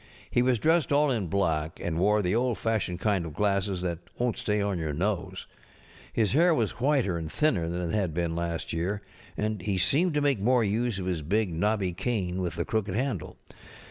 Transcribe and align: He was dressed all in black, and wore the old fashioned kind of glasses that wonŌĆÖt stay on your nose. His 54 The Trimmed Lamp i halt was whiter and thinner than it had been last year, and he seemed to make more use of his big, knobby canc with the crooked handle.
He 0.31 0.41
was 0.41 0.57
dressed 0.57 0.91
all 0.91 1.11
in 1.11 1.27
black, 1.27 1.79
and 1.79 1.99
wore 1.99 2.23
the 2.23 2.33
old 2.33 2.57
fashioned 2.57 2.99
kind 2.99 3.23
of 3.23 3.35
glasses 3.35 3.83
that 3.83 3.99
wonŌĆÖt 4.19 4.35
stay 4.35 4.59
on 4.59 4.79
your 4.79 4.93
nose. 4.93 5.45
His 6.11 6.31
54 6.31 6.41
The 6.41 6.41
Trimmed 6.41 6.41
Lamp 6.41 6.41
i 6.41 6.47
halt 6.47 6.57
was 6.57 6.81
whiter 6.97 7.17
and 7.19 7.31
thinner 7.31 7.69
than 7.69 7.81
it 7.81 7.93
had 7.93 8.13
been 8.15 8.35
last 8.35 8.73
year, 8.73 9.01
and 9.37 9.61
he 9.61 9.77
seemed 9.77 10.15
to 10.15 10.21
make 10.21 10.39
more 10.39 10.63
use 10.63 10.97
of 10.97 11.05
his 11.05 11.21
big, 11.21 11.53
knobby 11.53 11.93
canc 11.93 12.37
with 12.37 12.55
the 12.55 12.65
crooked 12.65 12.95
handle. 12.95 13.37